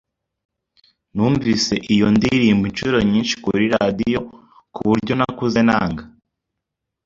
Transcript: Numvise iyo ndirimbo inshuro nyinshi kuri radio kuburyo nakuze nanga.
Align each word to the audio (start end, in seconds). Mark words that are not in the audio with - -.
Numvise 1.13 1.73
iyo 1.93 2.07
ndirimbo 2.15 2.63
inshuro 2.69 2.97
nyinshi 3.11 3.33
kuri 3.43 3.63
radio 3.75 4.19
kuburyo 4.73 5.13
nakuze 5.15 5.59
nanga. 5.67 6.03